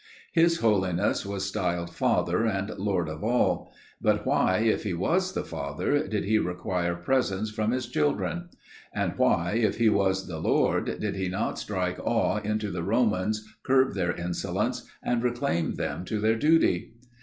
His 0.31 0.61
Holiness 0.61 1.27
was 1.27 1.45
styled 1.45 1.91
Father 1.93 2.47
and 2.47 2.71
Lord 2.79 3.07
of 3.07 3.23
all: 3.23 3.71
but 4.01 4.25
why, 4.25 4.61
if 4.61 4.81
he 4.81 4.95
was 4.95 5.33
the 5.33 5.43
Father, 5.43 6.07
did 6.07 6.25
he 6.25 6.39
require 6.39 6.95
presents 6.95 7.51
from 7.51 7.69
his 7.69 7.85
children? 7.85 8.49
and 8.91 9.13
why, 9.15 9.51
if 9.57 9.77
he 9.77 9.89
was 9.89 10.25
the 10.25 10.39
Lord, 10.39 10.85
did 10.99 11.13
he 11.15 11.29
not 11.29 11.59
strike 11.59 11.99
awe 11.99 12.37
into 12.37 12.71
the 12.71 12.81
Romans, 12.81 13.47
curb 13.61 13.93
their 13.93 14.13
insolence, 14.13 14.87
and 15.03 15.21
reclaim 15.21 15.75
them 15.75 16.03
to 16.05 16.19
their 16.19 16.35
duty? 16.35 16.95